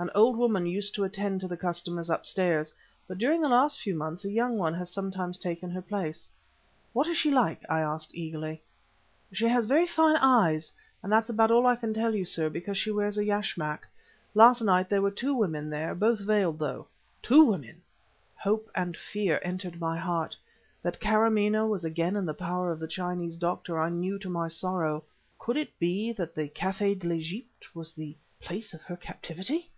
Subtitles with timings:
[0.00, 2.72] An old woman used to attend to the customers upstairs,
[3.08, 6.28] but during the last few months a young one has sometimes taken her place."
[6.92, 8.62] "What is she like?" I asked eagerly.
[9.32, 10.72] "She has very fine eyes,
[11.02, 13.88] and that's about all I can tell you, sir, because she wears a yashmak.
[14.36, 16.86] Last night there were two women there, both veiled, though."
[17.20, 17.82] "Two women!"
[18.36, 20.36] Hope and fear entered my heart.
[20.80, 24.46] That Kâramaneh was again in the power of the Chinese Doctor I knew to my
[24.46, 25.02] sorrow.
[25.40, 29.72] Could it be that the Café de l'Egypte was the place of her captivity?